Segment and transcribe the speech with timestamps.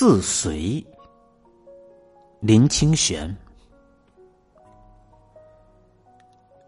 [0.00, 0.86] 似随，
[2.38, 3.36] 林清玄。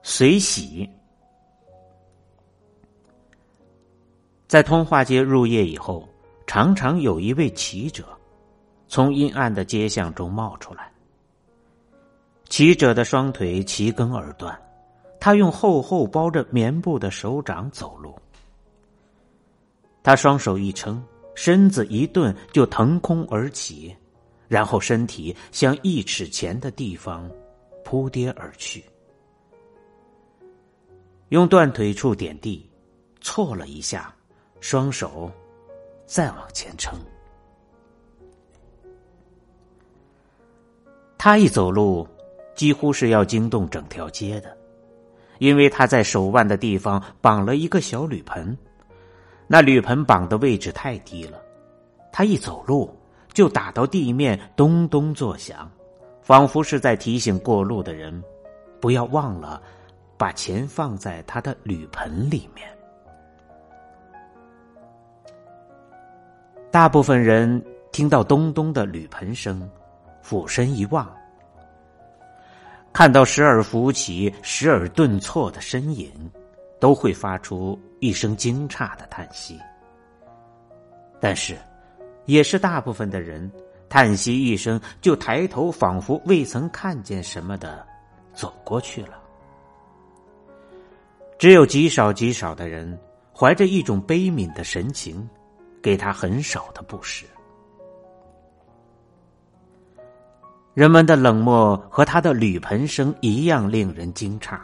[0.02, 0.90] 随喜，
[4.48, 6.08] 在通化街入夜以后，
[6.44, 8.04] 常常有一位骑者
[8.88, 10.92] 从阴暗的街巷中冒出来。
[12.48, 14.60] 骑者的双腿齐根而断，
[15.20, 18.12] 他用厚厚包着棉布的手掌走路。
[20.02, 21.00] 他双手一撑，
[21.34, 23.96] 身子一顿，就腾空而起，
[24.48, 27.30] 然后身体向一尺前的地方
[27.84, 28.84] 扑跌而去。
[31.30, 32.68] 用断腿处点地，
[33.20, 34.14] 错了一下，
[34.60, 35.30] 双手
[36.04, 36.98] 再往前撑。
[41.16, 42.06] 他一走路，
[42.54, 44.56] 几乎是要惊动整条街的，
[45.38, 48.56] 因为他在手腕的地方绑了一个小铝盆。
[49.52, 51.42] 那铝盆绑的位置太低了，
[52.12, 52.96] 他一走路
[53.32, 55.68] 就打到地面，咚咚作响，
[56.22, 58.22] 仿佛是在提醒过路的人，
[58.80, 59.60] 不要忘了
[60.16, 62.64] 把钱放在他的铝盆里面。
[66.70, 67.60] 大部分人
[67.90, 69.68] 听到咚咚的铝盆声，
[70.22, 71.12] 俯身一望，
[72.92, 76.08] 看到时而浮起、时而顿挫的身影，
[76.80, 77.78] 都会发出。
[78.02, 79.60] 一声惊诧的叹息，
[81.20, 81.54] 但是，
[82.24, 83.52] 也是大部分的人
[83.90, 87.86] 叹息一声，就抬头，仿佛未曾看见什么的
[88.32, 89.20] 走过去了。
[91.38, 92.98] 只有极少极少的人
[93.36, 95.28] 怀着一种悲悯的神情，
[95.82, 97.26] 给他很少的布施。
[100.72, 104.58] 人们的冷漠和他的铝盆声一样令人惊诧。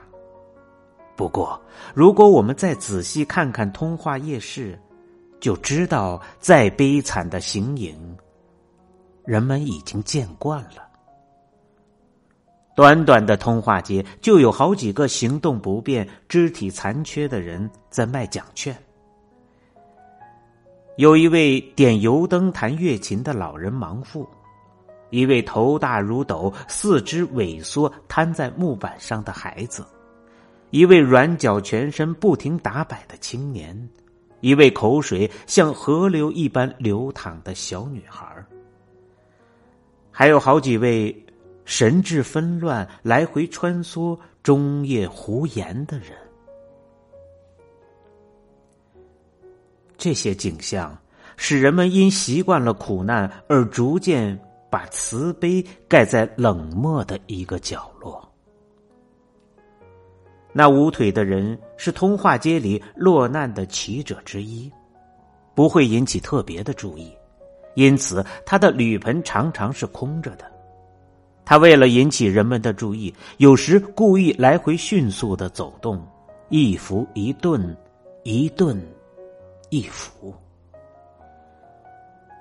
[1.16, 1.58] 不过，
[1.94, 4.78] 如果我们再仔细看看通化夜市，
[5.40, 8.16] 就知道再悲惨的形影，
[9.24, 10.86] 人们已经见惯了。
[12.74, 18.76] 短短的通化街，就有好几个行动不便、肢体残缺的人在卖奖券。
[20.98, 24.28] 有一位点油灯、弹月琴的老人盲妇，
[25.08, 29.86] 一位头大如斗、四肢萎缩、瘫在木板上的孩子。
[30.76, 33.88] 一位软脚、全身不停打摆的青年，
[34.42, 38.44] 一位口水像河流一般流淌的小女孩，
[40.10, 41.24] 还有好几位
[41.64, 46.08] 神志纷乱、来回穿梭、终夜胡言的人。
[49.96, 50.94] 这些景象
[51.38, 54.38] 使人们因习惯了苦难而逐渐
[54.70, 58.30] 把慈悲盖在冷漠的一个角落。
[60.58, 64.72] 那无腿的人是通化街里落难的骑者之一，
[65.54, 67.12] 不会引起特别的注意，
[67.74, 70.50] 因此他的铝盆常常是空着的。
[71.44, 76.02] 他为了引起人们的注意，有时故意来回迅速的走动，
[76.48, 77.76] 一伏一顿，
[78.22, 78.80] 一顿
[79.68, 80.34] 一伏。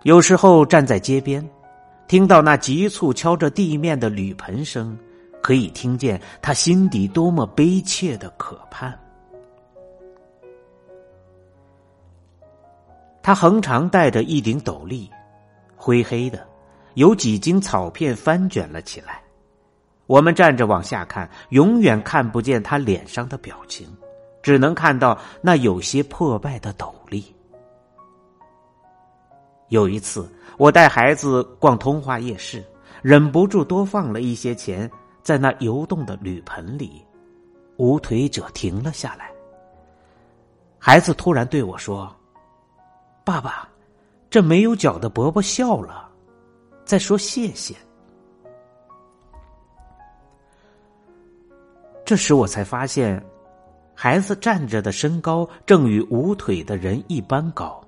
[0.04, 1.46] 有时候站在街边，
[2.08, 4.98] 听到那急促敲着地面的铝盆声。
[5.46, 9.00] 可以听见他心底多么悲切的渴盼。
[13.22, 15.08] 他横常戴着一顶斗笠，
[15.76, 16.48] 灰黑的，
[16.96, 19.22] 有几茎草片翻卷了起来。
[20.08, 23.88] 我们站着往下看，永远看不见他脸上的表情，
[24.42, 27.24] 只能看到那有些破败的斗笠。
[29.68, 32.64] 有一次，我带孩子逛通化夜市，
[33.04, 34.90] 忍不住多放了一些钱。
[35.26, 37.04] 在那游动的铝盆里，
[37.78, 39.32] 无腿者停了下来。
[40.78, 42.16] 孩子突然对我说
[43.26, 43.68] ：“爸爸，
[44.30, 46.08] 这没有脚的伯伯笑了，
[46.86, 47.76] 在说谢谢。”
[52.06, 53.20] 这时我才发现，
[53.96, 57.84] 孩子站着的身高正与无腿的人一般高，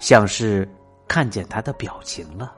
[0.00, 0.68] 像是
[1.06, 2.57] 看见他的表情了。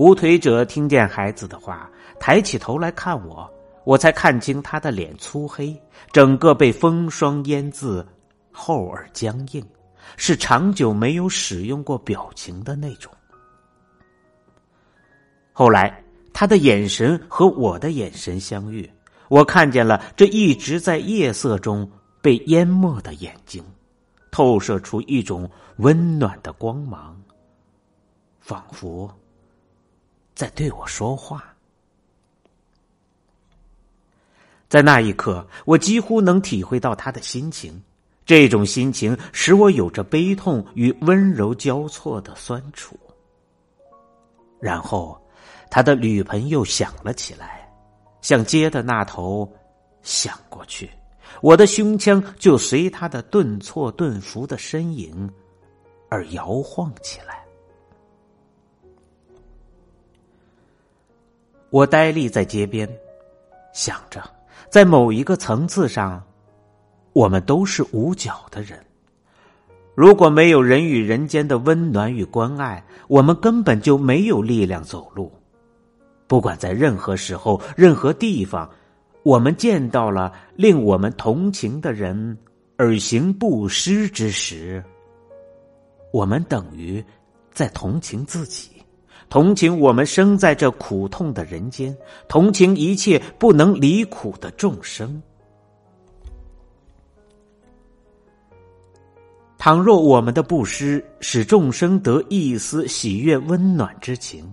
[0.00, 1.86] 无腿者听见孩子的话，
[2.18, 3.46] 抬起头来看我，
[3.84, 5.78] 我才看清他的脸粗黑，
[6.10, 8.02] 整个被风霜腌渍，
[8.50, 9.62] 厚而僵硬，
[10.16, 13.12] 是长久没有使用过表情的那种。
[15.52, 16.02] 后来，
[16.32, 18.90] 他的眼神和我的眼神相遇，
[19.28, 21.86] 我看见了这一直在夜色中
[22.22, 23.62] 被淹没的眼睛，
[24.30, 27.14] 透射出一种温暖的光芒，
[28.40, 29.14] 仿佛。
[30.40, 31.54] 在对我说话，
[34.70, 37.78] 在那一刻，我几乎能体会到他的心情。
[38.24, 42.98] 这种心情使我有着悲痛与温柔交错的酸楚。
[44.58, 45.20] 然后，
[45.70, 47.70] 他的铝盆又响了起来，
[48.22, 49.46] 向街的那头
[50.00, 50.88] 响过去，
[51.42, 55.30] 我的胸腔就随他的顿挫顿伏的身影
[56.08, 57.39] 而摇晃起来。
[61.70, 62.88] 我呆立在街边，
[63.72, 64.22] 想着，
[64.68, 66.22] 在某一个层次上，
[67.12, 68.78] 我们都是无脚的人。
[69.94, 75.30] 如果没有人与人间的温暖与关爱，我们根本就没有力量走路。
[76.26, 78.68] 不管在任何时候、任何地方，
[79.22, 82.36] 我们见到了令我们同情的人
[82.76, 84.82] 而行不施之时，
[86.12, 87.04] 我们等于
[87.52, 88.79] 在同情自己，
[89.30, 91.96] 同情我们生在这苦痛的人间，
[92.26, 95.22] 同情一切不能离苦的众生。
[99.56, 104.44] 倘若我们的布施使众生得一丝喜悦温暖之情，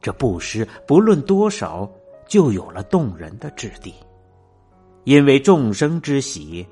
[0.00, 1.86] 这布施不论多少，
[2.26, 3.92] 就有了动人的质地。
[5.04, 6.66] 因为众生之喜，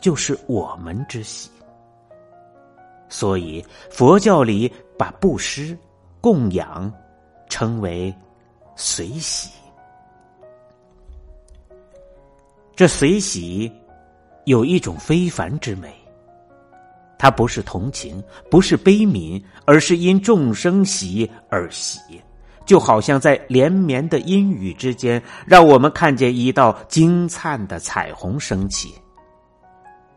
[0.00, 1.50] 就是我们之喜。
[3.08, 5.76] 所以佛教里把布施、
[6.24, 6.90] 供养
[7.50, 8.10] 称为
[8.76, 9.50] 随喜。
[12.74, 13.70] 这随喜
[14.46, 15.94] 有一种非凡之美。
[17.18, 22.00] 它不是同情，不是悲悯，而是因众生喜而喜，
[22.64, 28.94] 就好像在连绵的阴雨之间，让我们看见一道金灿的彩虹升起。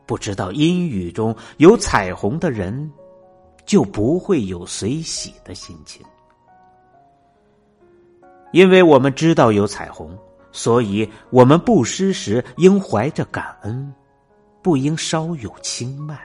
[0.06, 2.90] 不知道阴雨中有彩虹的人，
[3.68, 6.04] 就不会有随喜的心情。
[8.52, 10.18] 因为我们知道有彩虹，
[10.52, 13.94] 所以我们布施时应怀着感恩，
[14.64, 16.18] 不应稍有轻慢。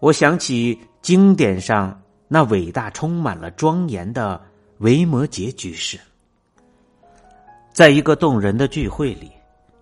[0.00, 1.98] 我想起经典上
[2.28, 4.38] 那伟大、充满了庄严的
[4.78, 5.98] 维摩诘居士，
[7.72, 9.30] 在一个动人的聚会里，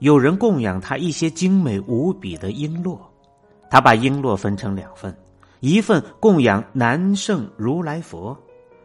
[0.00, 2.98] 有人供养他一些精美无比的璎珞，
[3.72, 5.16] 他把璎珞分成两份，
[5.60, 8.36] 一份供养南圣如来佛，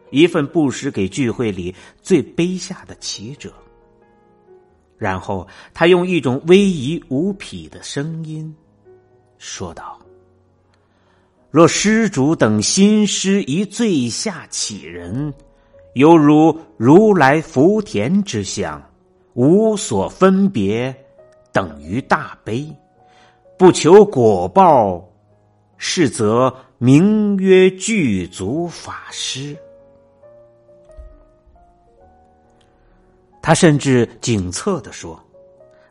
[0.08, 3.52] 一份布施给聚会里最卑下的乞者。
[4.96, 8.56] 然后他用一种威仪无匹的声音
[9.36, 10.00] 说道。
[11.50, 15.34] 若施主等心施一最下乞人，
[15.96, 18.82] 犹如如来福田之相，
[19.34, 20.96] 无所分别，
[21.52, 22.66] 等于大悲，
[23.58, 25.04] 不求果报，
[25.76, 29.56] 是则名曰具足法师。
[33.42, 35.18] 他甚至警策的说：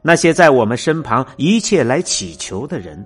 [0.01, 3.05] 那些在我们身旁一切来祈求的人。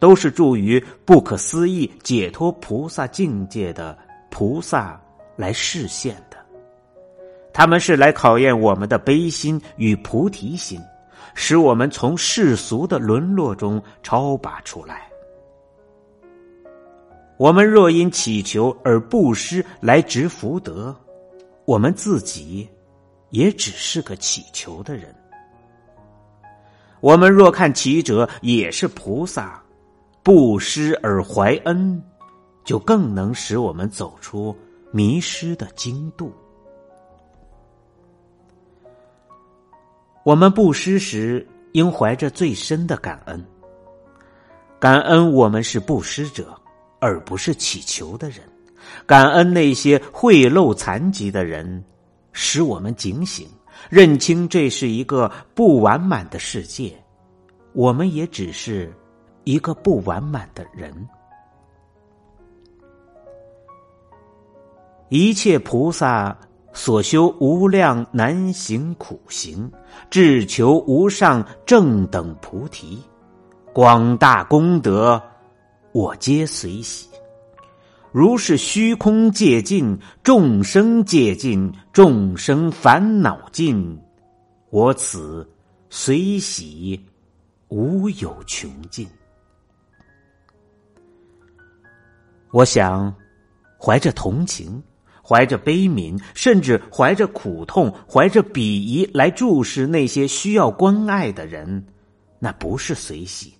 [0.00, 3.98] 都是助于不可思议解脱菩萨境界的
[4.30, 4.96] 菩萨
[5.34, 6.36] 来示现的，
[7.52, 10.80] 他们是来考验我们的悲心与菩提心，
[11.40, 15.08] 使我们从世俗的沦落中超拔出来。
[17.36, 20.92] 我们若因祈求而布施来值福德，
[21.64, 22.68] 我们自己
[23.30, 25.14] 也只是个祈求的人。
[26.98, 29.62] 我们若看祈者也是菩萨。
[30.24, 32.02] 布施而怀恩，
[32.64, 34.54] 就更能使我们走出
[34.90, 36.32] 迷失的经度。
[40.28, 43.42] 我们布施时，应怀着最深的感恩。
[44.78, 46.54] 感恩我们是布施者，
[47.00, 48.42] 而不是乞求的人；
[49.06, 51.82] 感恩那些贿赂残疾的人，
[52.32, 53.48] 使我们警醒，
[53.88, 56.94] 认清这是一个不完满的世界。
[57.72, 58.92] 我们也只是。
[59.44, 60.92] 一个不完满的人，
[65.08, 66.36] 一切菩萨
[66.72, 69.70] 所修无量难行苦行，
[70.10, 73.02] 至求无上正等菩提，
[73.72, 75.20] 广大功德，
[75.92, 77.08] 我皆随喜。
[78.12, 84.00] 如是虚空界尽，众生界尽，众生烦恼尽，
[84.70, 85.46] 我此
[85.90, 87.04] 随喜，
[87.68, 89.06] 无有穷尽。
[92.50, 93.14] 我想，
[93.78, 94.82] 怀着同情，
[95.28, 101.84] 怀着悲悯，甚至怀着苦痛，怀着鄙夷来注视那些需要关爱的人，
[102.38, 103.50] 那不是随喜；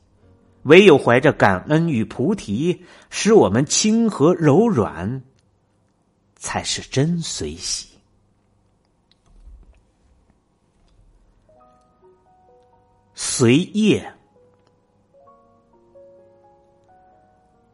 [0.63, 5.23] 唯有怀着感恩与菩提，使我们亲和柔软，
[6.37, 7.89] 才是真随喜。
[13.15, 14.11] 随夜。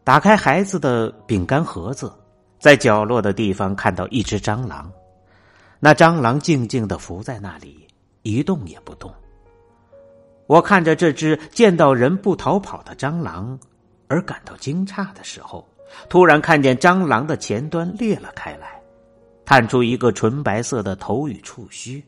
[0.02, 2.12] 打开孩子的饼干盒子，
[2.64, 4.90] 在角落的地方看到一只蟑螂，
[5.78, 7.86] 那蟑螂静静的伏在那里，
[8.22, 9.12] 一动也不动。
[10.46, 13.58] 我看着这只见到人不逃跑的蟑螂，
[14.08, 15.68] 而感到惊诧的时候，
[16.08, 18.80] 突然看见蟑螂的前端裂了开来，
[19.44, 22.02] 探出一个纯白色的头与触须。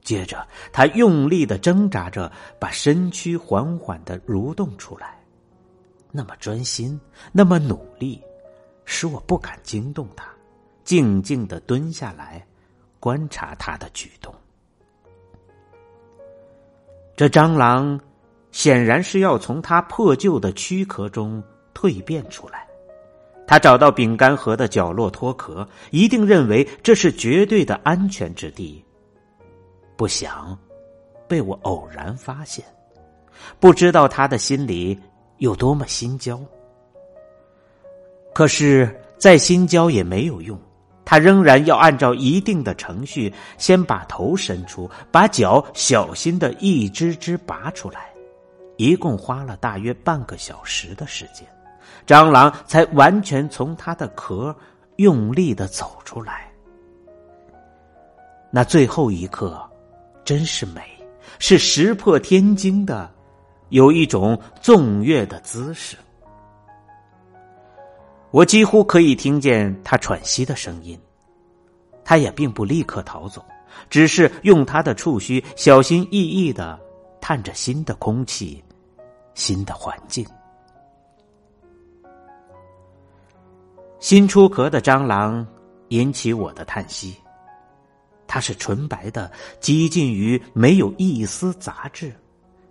[0.00, 5.20] 接着，他用力的挣扎着，把身躯缓缓的蠕动出来，
[6.10, 6.98] 那么专心，
[7.30, 8.18] 那么努力，
[8.92, 10.26] 使我不敢惊动他，
[10.84, 12.46] 静静的蹲下来，
[13.00, 14.32] 观察他的举动。
[17.16, 17.98] 这蟑螂
[18.50, 21.42] 显然是要从它破旧的躯壳中
[21.74, 22.68] 蜕变出来。
[23.46, 28.84] 他找到饼干盒的角落脱壳，一定认为这是绝对的安全之地。
[29.96, 30.56] 不想
[31.26, 32.62] 被我偶然发现，
[33.58, 34.98] 不知道他的心里
[35.38, 36.38] 有多么心焦。
[38.32, 40.58] 可是再心焦也没有用。
[41.04, 48.08] 他仍然要按照一定的程序，先把头伸出，把脚小心的一只只拔出来，
[48.76, 51.46] 一共花了大约半个小时的时间，
[52.06, 54.56] 蟑螂才完全从它的壳
[54.96, 56.50] 用力的走出来。
[58.50, 59.60] 那最后一刻，
[60.24, 60.80] 真是美，
[61.38, 63.10] 是石破天惊的，
[63.70, 65.96] 有一种纵跃的姿势。
[68.32, 70.98] 我几乎可以听见他喘息的声音，
[72.02, 73.44] 他也并不立刻逃走，
[73.90, 76.80] 只是用他的触须小心翼翼的
[77.20, 78.64] 探着新的空气、
[79.34, 80.26] 新的环境。
[84.00, 85.46] 新出壳的蟑螂
[85.88, 87.14] 引起我的叹息，
[88.26, 92.10] 它是纯白的，几近于没有一丝杂质，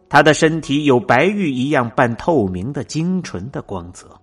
[0.09, 4.20] 它的身体有白玉一样半透明的精纯的光泽。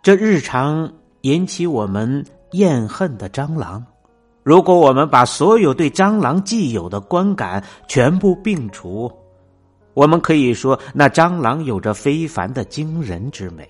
[0.00, 0.90] 这日常
[1.22, 3.84] 引起我们厌恨的蟑螂，
[4.42, 9.12] 如果我们把所有对蟑螂既有的观感全部摒除，
[9.92, 13.68] 我们可以说那蟑螂有着非凡的惊人之美，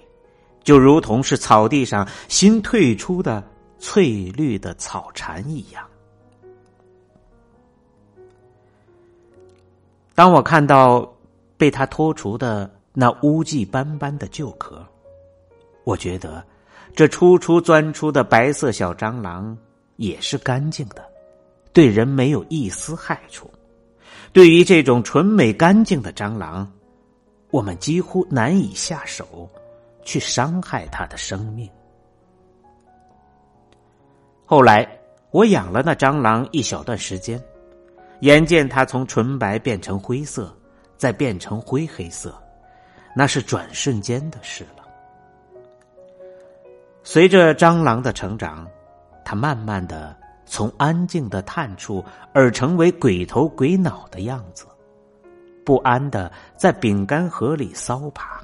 [0.63, 3.43] 就如同是草地上新退出的
[3.79, 5.85] 翠绿的草蝉一样。
[10.15, 11.11] 当我看到
[11.57, 14.87] 被他脱除的那污迹斑斑的旧壳。
[15.89, 16.45] 我觉得，
[16.95, 19.57] 这初初钻出的白色小蟑螂
[19.97, 21.03] 也是干净的，
[21.73, 23.51] 对人没有一丝害处。
[24.31, 26.71] 对于这种纯美干净的蟑螂，
[27.51, 29.49] 我们几乎难以下手
[30.05, 31.67] 去伤害它的生命。
[34.45, 34.87] 后来，
[35.31, 37.43] 我养了那蟑螂一小段时间，
[38.21, 40.55] 眼见它从纯白变成灰色，
[40.99, 42.39] 再变成灰黑色，
[43.17, 44.67] 那是转瞬间的事。
[47.11, 48.69] 随着蟑螂的成长，
[49.25, 54.67] 它慢慢的从安静的探处而成为鬼头鬼脑的样子，
[55.65, 58.43] 不安的在饼干盒里搔爬，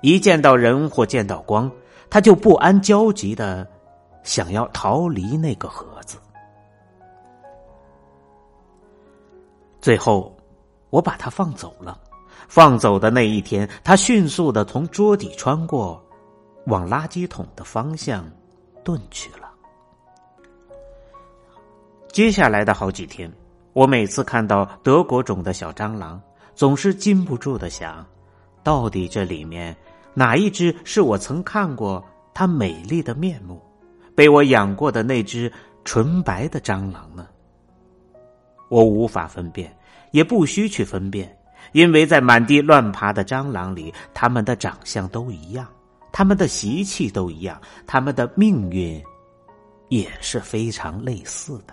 [0.00, 1.68] 一见到人或见到光，
[2.08, 3.66] 它就不安焦急的
[4.22, 6.18] 想要逃离那个盒子。
[9.80, 10.32] 最后，
[10.90, 11.98] 我把它放走了。
[12.46, 16.00] 放走的那一天，它迅速的从桌底穿过。
[16.68, 18.30] 往垃圾桶的方向
[18.84, 19.50] 遁去了。
[22.12, 23.32] 接下来的好几天，
[23.72, 26.20] 我每次看到德国种的小蟑螂，
[26.54, 28.04] 总是禁不住的想：
[28.62, 29.74] 到底这里面
[30.12, 33.62] 哪一只是我曾看过它美丽的面目，
[34.14, 35.50] 被我养过的那只
[35.84, 37.26] 纯白的蟑螂呢？
[38.68, 39.74] 我无法分辨，
[40.10, 41.34] 也不需去分辨，
[41.72, 45.66] 因为在满地乱爬的蟑螂里，它们的长相都一样。
[46.18, 49.00] 他们的习气都一样，他们的命运
[49.88, 51.72] 也是非常类似的。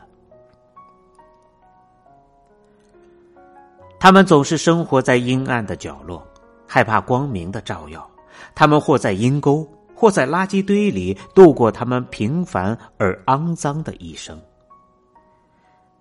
[3.99, 6.23] 他们总是生活在阴暗的角落，
[6.67, 8.07] 害怕光明的照耀。
[8.53, 14.39] 他们或在阴沟，或在垃圾堆里度过他们平凡而肮脏的一生。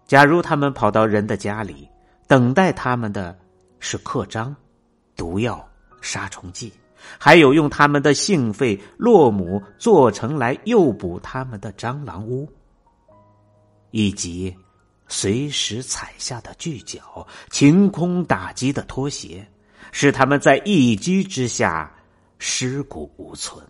[0.04, 1.88] 假如他们跑到人的家里，
[2.28, 3.34] 等待他们的
[3.78, 4.54] 是刻章、
[5.16, 5.66] 毒药、
[6.02, 6.70] 杀虫剂。
[7.18, 12.48] 还有用他们的性肺、落母做成来诱捕他们的蟑螂屋，
[13.90, 14.54] 以及
[15.08, 19.46] 随时踩下的巨脚、晴空打击的拖鞋，
[19.92, 21.92] 使他们在一击之下
[22.38, 23.64] 尸骨无存。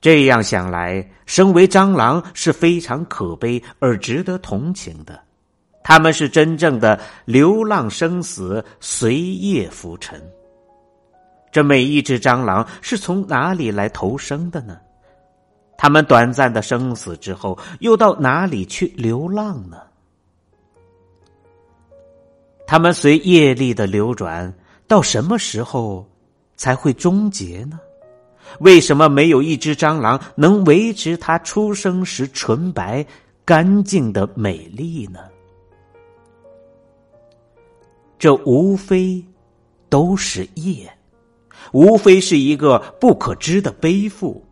[0.00, 5.18] 这样想来，身为蟑螂是非常可悲而值得同情的，
[5.84, 10.20] 他们是真正的流浪生死，随业浮沉。
[11.52, 14.78] 这每一只蟑螂是从哪里来投生的呢？
[15.76, 19.76] 他们短暂的生死之后，又到哪里去流浪呢？
[22.66, 24.52] 他们随业力的流转，
[24.88, 26.08] 到什么时候
[26.56, 27.78] 才会终结呢？
[28.60, 33.04] 为什么没有一只蟑螂能维持它出生时纯白、
[33.44, 35.20] 干净的美丽呢？
[38.24, 39.22] 这无非
[39.90, 40.90] 都是业。
[41.72, 44.42] 无非是一个不可知的背负。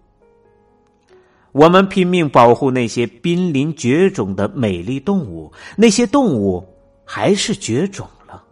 [1.53, 6.63] 我们拼命保护那些濒临绝种的美丽动物，那些动物
[7.03, 8.45] 还是绝种了。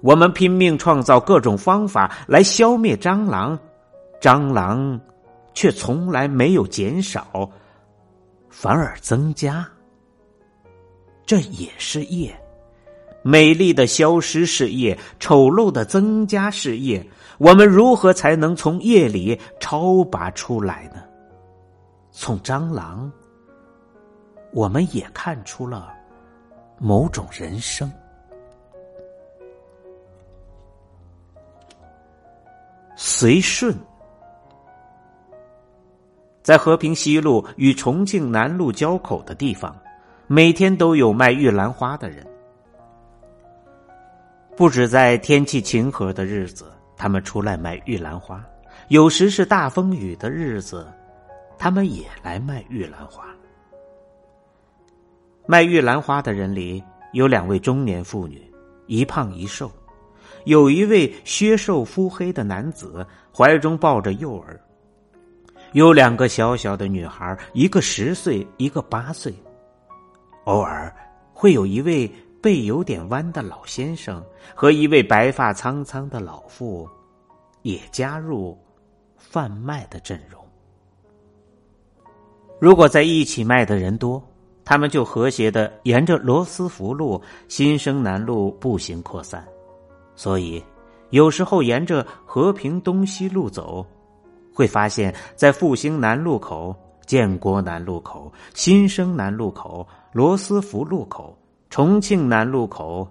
[0.00, 3.58] 我们拼命创造各种方法来消灭蟑螂，
[4.20, 5.00] 蟑螂
[5.54, 7.50] 却从来没有减少，
[8.48, 9.68] 反而增加。
[11.26, 12.32] 这也是业。
[13.22, 17.04] 美丽的消失是业，丑陋的增加是业。
[17.38, 21.02] 我们如何才能从业里超拔出来呢？
[22.10, 23.10] 从蟑螂，
[24.52, 25.92] 我们也看出了
[26.78, 27.90] 某种人生。
[32.96, 33.72] 随顺，
[36.42, 39.76] 在和平西路与重庆南路交口的地方，
[40.26, 42.26] 每天都有卖玉兰花的人。
[44.58, 48.40] 不止在天气晴和的日子，他们出来卖玉兰花；
[48.88, 50.84] 有时是大风雨的日子，
[51.56, 53.24] 他们也来卖玉兰花。
[55.46, 58.52] 卖玉兰花的人里有两位中年妇女，
[58.88, 59.68] 一胖一瘦；
[60.44, 64.58] 有一位削瘦肤黑的男子，怀中抱着幼儿；
[65.70, 69.32] 有两个小小的女孩，一个十岁，一个八岁。
[70.46, 70.92] 偶尔
[71.32, 72.12] 会有一位。
[72.40, 76.88] 背有点弯的老先生和一位白发苍苍的老妇，
[77.62, 78.56] 也加入
[79.16, 80.42] 贩卖的阵容。
[82.60, 84.22] 如果在一起卖的人多，
[84.64, 89.46] 他们就和谐的沿着罗斯福路、新生南路步行扩散。
[90.14, 90.62] 所以，
[91.10, 93.86] 有时候沿着和平东西路走，
[94.52, 96.74] 会发现，在复兴南路口、
[97.06, 101.36] 建国南路口、新生南路口、罗斯福路口。
[101.70, 103.06] 重庆南路口，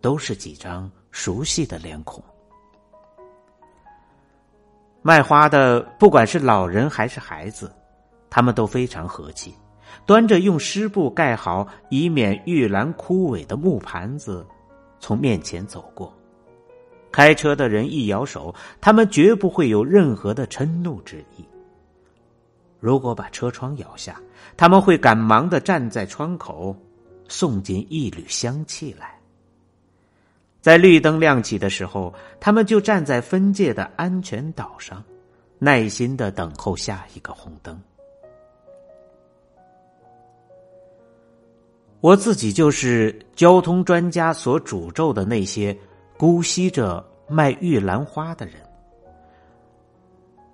[0.00, 2.22] 都是几张熟悉的脸孔。
[5.02, 7.70] 卖花的，不管是老人还是孩子，
[8.30, 9.54] 他们都非常和气，
[10.06, 14.46] 端着用湿布盖好以免玉兰枯萎的木盘子，
[14.98, 16.12] 从面前走过。
[17.12, 21.44] 开车的人一摇手，他们绝不会有任何的嗔怒之意。
[22.78, 24.18] 如果把车窗摇下，
[24.56, 26.74] 他们会赶忙的站在窗口。
[27.30, 29.18] 送进一缕香气来。
[30.60, 35.02] 在绿灯亮起的时候，他们就站在分界的安全岛上，
[35.58, 37.80] 耐心的等候下一个红灯。
[42.00, 45.76] 我自己就是交通专家所诅咒的那些
[46.18, 48.54] 姑息着卖玉兰花的人。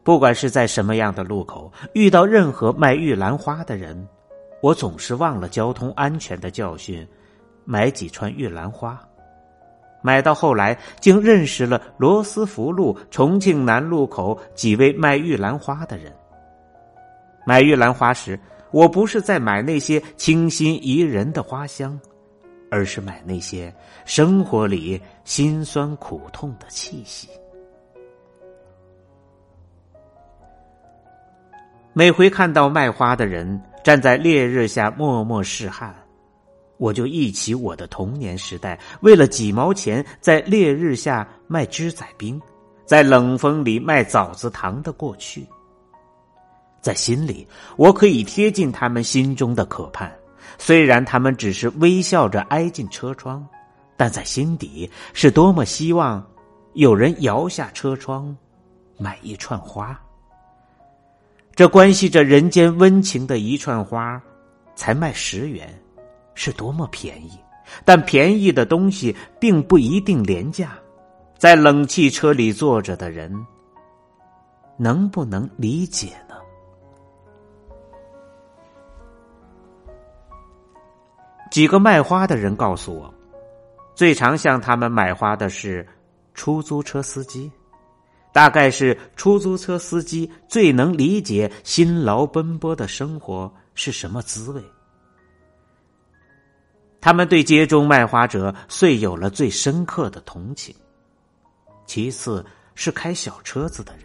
[0.04, 4.06] 不管是在什么样的路口，遇到任何卖玉兰花的人。
[4.62, 7.06] 我总是忘了交通安全的教训，
[7.64, 8.98] 买几串玉兰花。
[10.02, 16.12] 买到后来，竟认识了罗斯福路、重庆南路口几位卖玉兰花的人。
[17.44, 18.38] 买玉兰花时，
[18.70, 21.98] 我不是在买那些清新宜人的花香，
[22.70, 23.72] 而是买那些
[24.04, 27.28] 生活里辛酸苦痛的气息。
[31.92, 33.60] 每回看到卖花的人。
[33.86, 35.94] 站在烈日下默默拭汗，
[36.76, 42.42] 我就忆起我的童年时代，为了几毛钱在烈日下卖芝仔冰，
[42.84, 45.46] 在冷风里卖枣子糖的过去。
[46.80, 47.46] 在心里，
[47.76, 50.12] 我可以贴近他们心中的渴盼，
[50.58, 53.46] 虽然他们只是微笑着挨进车窗，
[53.96, 56.28] 但在心底是多么希望
[56.72, 58.36] 有人摇下车窗，
[58.98, 59.96] 买一串花。
[61.56, 64.22] 这关系着人间温情的一串花，
[64.74, 65.66] 才卖十元，
[66.34, 67.30] 是多么便宜！
[67.82, 70.78] 但便宜的东西并不一定廉价。
[71.38, 73.34] 在冷气车里坐着的人，
[74.76, 76.34] 能不能理解呢？
[81.50, 83.14] 几个卖花的人告诉我，
[83.94, 85.86] 最常向他们买花的是
[86.34, 87.50] 出租车司机。
[88.36, 94.62] 大概是出租车司机最能理解辛劳奔波的生活是什么滋味。
[97.00, 100.76] 他们对街中卖花者遂有了最深刻的同情。
[101.86, 102.44] 其次
[102.74, 104.04] 是开小车子的人，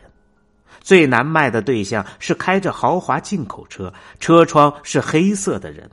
[0.79, 5.91] 最难卖的对象是开着豪华进口车、车窗是黑色的人。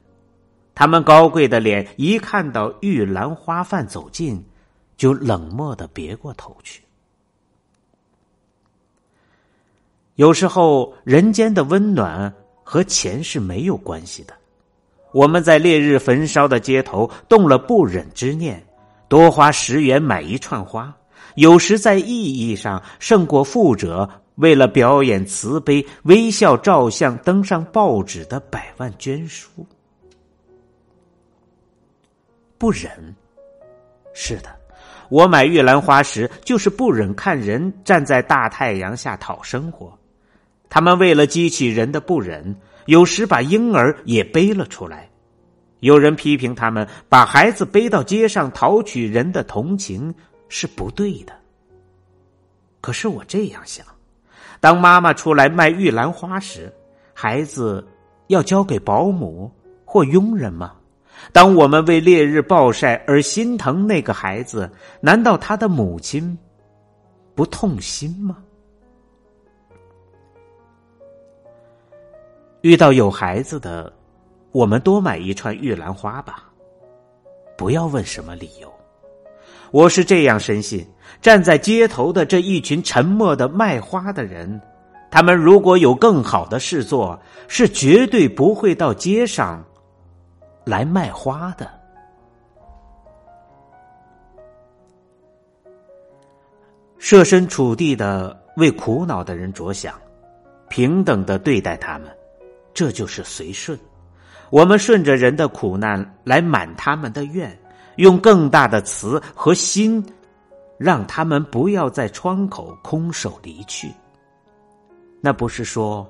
[0.77, 4.41] 他们高贵的脸一看到玉兰花贩走近，
[4.97, 6.85] 就冷漠的别过头去。
[10.19, 12.33] 有时候，人间的温暖
[12.65, 14.35] 和钱是没有关系的。
[15.13, 18.61] 我们在烈日焚烧的街头动了不忍之念，
[19.07, 20.93] 多花十元买一串花，
[21.37, 29.65] 有时在意义上胜过富者为了表演慈悲、微笑照相登上报纸的百万捐书。
[32.59, 33.15] 不忍，
[34.13, 34.51] 是的，
[35.11, 39.97] 我买玉兰花时就是不忍看人站在大太阳下讨生活。
[40.69, 42.55] 他们为了激起人的不忍，
[42.87, 45.09] 有时把婴儿也背了出来。
[45.81, 50.13] 有人批评他们把孩子背到街上讨取人的同情
[50.49, 51.33] 是不对的。
[52.81, 53.87] 可是我这样想：
[54.61, 56.73] 当妈妈出来卖玉兰花时，
[57.15, 57.87] 孩子
[58.27, 59.51] 要交给保姆
[59.85, 60.73] 或佣人吗？
[61.33, 66.37] 当我们为烈日暴晒而心疼那个孩子，难道他的母亲
[67.35, 68.39] 不痛心吗？
[72.63, 73.93] 遇到有孩子的，
[74.51, 76.45] 我们多买一串玉兰花吧。
[77.57, 78.73] 不要问什么理由，
[79.71, 80.87] 我是这样深信：
[81.21, 84.61] 站在街头的这一群沉默的卖花的人，
[85.11, 89.65] 他们如果有更好的事做，是绝对不会到街上。
[90.65, 91.67] 来卖花的，
[96.99, 99.95] 设身处地的为苦恼的人着想，
[100.69, 102.15] 平等的对待他们，
[102.79, 103.77] 这就是随顺。
[104.51, 107.59] 我们顺着人的苦难来满他们的愿，
[107.97, 110.01] 用更大的慈和心，
[110.79, 113.93] 让他们不要在窗口空手离去。
[115.21, 116.09] 那不是说。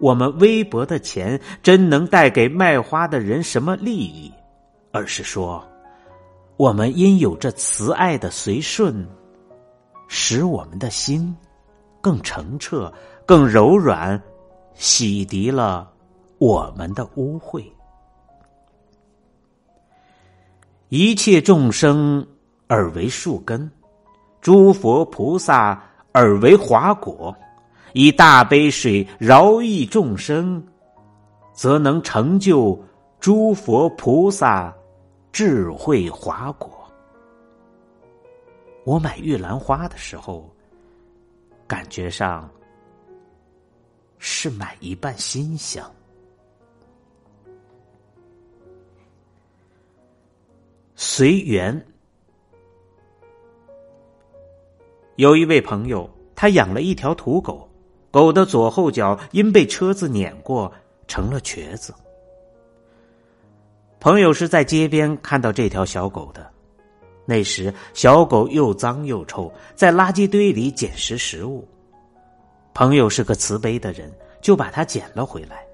[0.00, 4.30] 我们微薄的钱真能带给卖花的人什么利益？
[4.90, 5.64] 而是说，
[6.56, 9.06] 我们因有着慈爱的随顺，
[10.08, 11.34] 使我们的心
[12.00, 12.92] 更澄澈、
[13.24, 14.20] 更柔软，
[14.74, 15.88] 洗涤了
[16.38, 17.64] 我们的污秽。
[20.88, 22.26] 一切众生
[22.66, 23.70] 而为树根，
[24.40, 27.34] 诸佛菩萨而为华果。
[27.94, 30.60] 以大悲水饶益众生，
[31.52, 32.76] 则能成就
[33.20, 34.74] 诸佛菩萨
[35.30, 36.70] 智慧华果。
[38.84, 40.52] 我买玉兰花的时候，
[41.68, 42.50] 感觉上
[44.18, 45.88] 是买一半馨香。
[51.06, 51.86] 随缘，
[55.16, 57.68] 有一位朋友，他养了一条土狗。
[58.10, 60.72] 狗的左后脚因被车子碾过，
[61.06, 61.94] 成了瘸子。
[64.00, 66.50] 朋友是在街边看到这条小狗的，
[67.26, 71.68] 那时小狗又脏又臭，在垃圾堆里捡食食物。
[72.72, 75.66] 朋友是个慈悲的人，就把它捡了回来。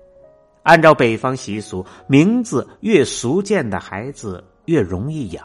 [0.65, 5.45] 按照北方习俗，名字越俗见的孩子越容易养。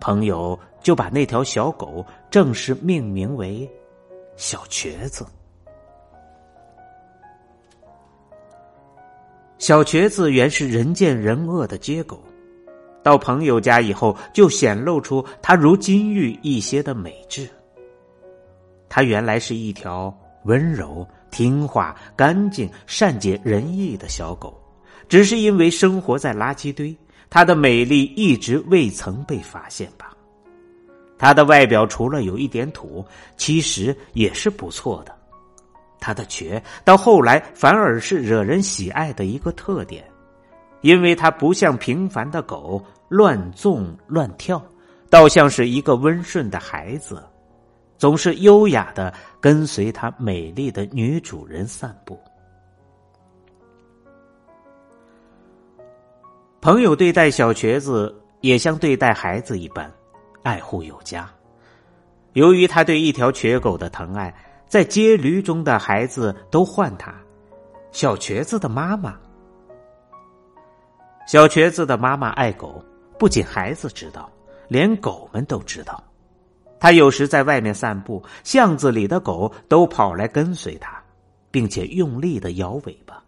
[0.00, 3.70] 朋友就把那条小狗正式命名为
[4.36, 5.26] “小瘸子”。
[9.58, 12.22] 小瘸子原是人见人恶的街狗，
[13.02, 17.46] 到朋友家以后，就显露出它如金玉一些的美质。
[18.88, 24.58] 它原来是一条温柔、听话、干净、善解人意的小狗，
[25.06, 26.96] 只是因为生活在垃圾堆，
[27.28, 30.12] 她的美丽一直未曾被发现吧。
[31.18, 33.04] 她的外表除了有一点土，
[33.36, 35.14] 其实也是不错的。
[35.98, 40.04] 她的瘸到后来反而是惹人喜爱的一个特点，
[40.82, 44.62] 因为它不像平凡的狗乱纵乱跳，
[45.08, 47.24] 倒像是一个温顺的孩子，
[47.96, 52.20] 总是优雅的跟随她美丽的女主人散步。
[56.66, 59.88] 朋友对待小瘸子也像对待孩子一般，
[60.42, 61.30] 爱护有加。
[62.32, 64.34] 由于他对一条瘸狗的疼爱。
[64.66, 67.14] 在街驴中的孩子都唤他
[67.92, 69.16] “小瘸子”的妈妈。
[71.28, 72.84] 小瘸子的妈妈爱狗，
[73.16, 74.28] 不仅孩子知道，
[74.66, 76.02] 连狗们都知道。
[76.80, 81.00] 他有时在外面散步，巷子里的狗都跑来跟随他，
[81.48, 83.22] 并且用力的摇尾巴。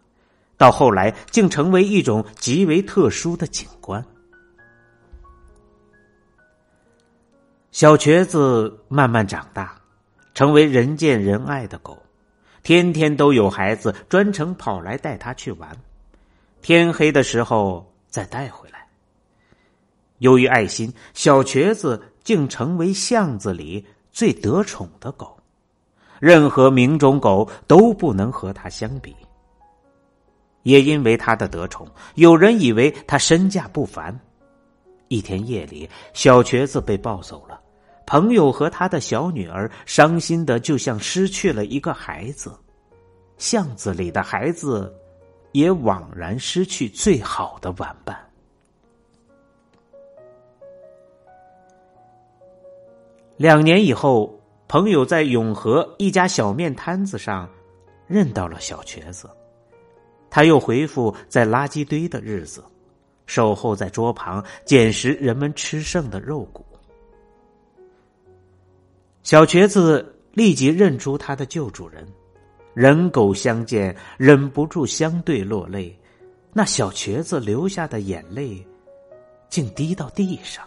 [0.59, 4.05] 到后来竟成为一种极为特殊的景观。
[7.71, 9.81] 小瘸子慢慢长大
[10.35, 11.97] 成为人见人爱的狗
[12.65, 15.71] 天天都有孩子专程跑来带他去玩。
[16.61, 18.85] 天黑的时候再带回来。
[20.19, 25.39] 由于爱心小瘸子竟成为巷子里最得宠的狗
[26.19, 29.15] 任何名种狗都不能和它相比。
[30.63, 34.19] 也因为他的得宠，有人以为他身价不凡。
[35.09, 37.59] 一天夜里，小瘸子被抱走了，
[38.05, 42.53] 朋友和他的小女儿伤心的就像失去了一个孩子，
[43.39, 44.95] 巷子里的孩子
[45.53, 48.19] 也枉然失去最好的玩伴。
[53.39, 57.49] 两年以后，朋友在永和一家小面摊子上
[58.07, 59.31] 认到了小瘸子。
[60.31, 62.65] 他又回复在垃圾堆的日子，
[63.27, 66.65] 守候在桌旁捡拾人们吃剩的肉骨。
[69.23, 72.07] 小瘸子立即认出他的旧主人，
[72.73, 75.99] 人狗相见，忍不住相对落泪。
[76.53, 78.67] 那小瘸子流下的眼泪，
[79.49, 80.67] 竟滴到地上。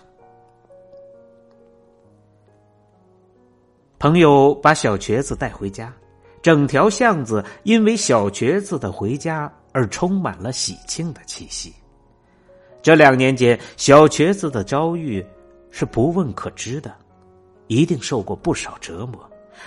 [3.97, 5.93] 朋友把小瘸子带回家。
[6.41, 11.73] 整条巷子因为小瘸子的回家而充满了喜庆的气息。
[12.82, 15.23] 这两年间，小瘸子的遭遇
[15.69, 16.91] 是不问可知的，
[17.67, 19.19] 一定受过不少折磨。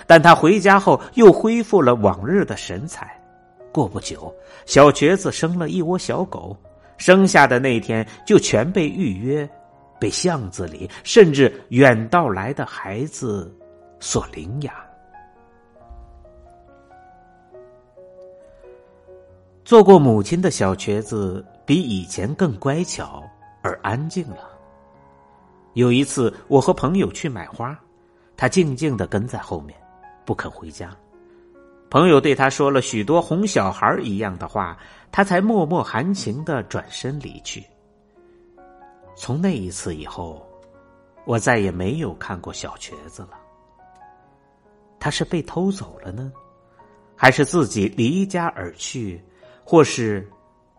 [0.05, 3.17] 但他回家后又恢复了往日的神采。
[3.71, 4.33] 过不久，
[4.65, 6.55] 小瘸子生了一窝小狗，
[6.97, 9.49] 生下的那天就全被预约，
[9.97, 13.53] 被巷子里甚至远道来的孩子
[14.01, 14.73] 所领养。
[19.65, 23.27] 做过母亲的小瘸子比以前更乖巧
[23.63, 24.47] 而安静了。
[25.73, 27.75] 有一次，我和朋友去买花，
[28.37, 29.75] 他静静的跟在后面，
[30.23, 30.95] 不肯回家。
[31.89, 34.77] 朋友对他说了许多哄小孩一样的话，
[35.11, 37.65] 他才默默含情的转身离去。
[39.15, 40.47] 从那一次以后，
[41.25, 43.31] 我再也没有看过小瘸子了。
[44.99, 46.31] 他是被偷走了呢，
[47.15, 49.19] 还是自己离家而去？
[49.65, 50.25] 或是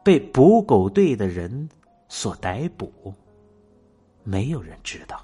[0.04, 1.68] 被捕狗队的人
[2.08, 3.12] 所逮捕，
[4.22, 5.20] 没有人知道。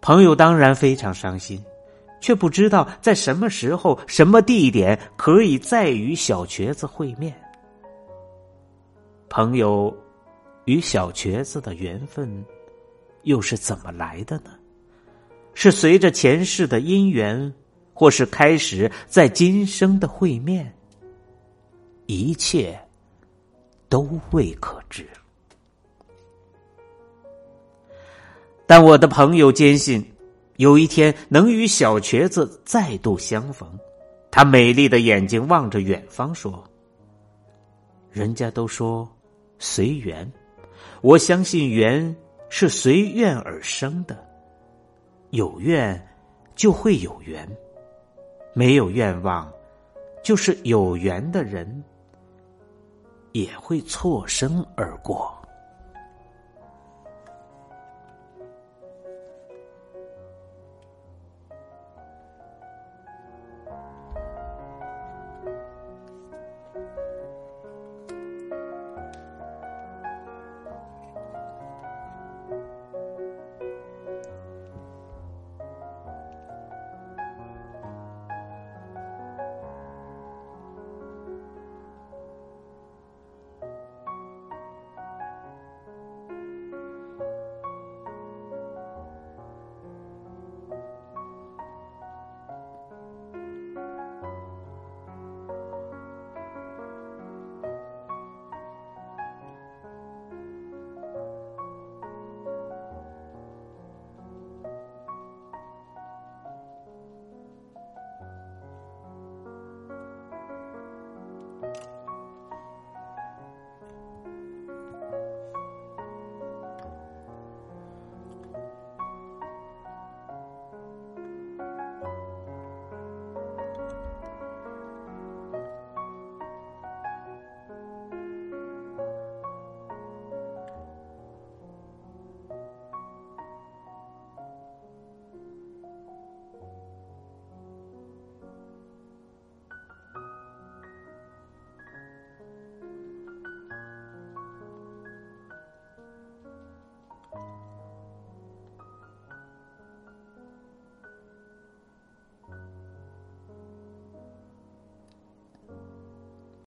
[0.00, 1.62] 朋友当然非常伤心，
[2.20, 7.34] 却不知道在什么时候、什么地点可以再与小瘸子会面。
[9.28, 9.94] 朋友
[10.64, 12.44] 与小瘸子的缘分
[13.24, 14.50] 又是怎么来的呢？
[15.52, 17.52] 是随着前世的因缘。
[17.94, 20.70] 或是开始在今生的会面，
[22.06, 22.78] 一切
[23.88, 25.08] 都未可知。
[28.66, 30.04] 但我的朋友坚信，
[30.56, 33.68] 有一天能与小瘸子再度相逢。
[34.30, 36.64] 他美丽的眼睛望着远方，说
[38.10, 39.08] ：“人家都说
[39.60, 40.28] 随缘，
[41.02, 42.14] 我相信缘
[42.48, 44.26] 是随愿而生的，
[45.30, 46.04] 有愿
[46.56, 47.48] 就会有缘。”
[48.54, 49.52] 没有愿望，
[50.22, 51.84] 就是有缘的人，
[53.32, 55.36] 也会错身而过。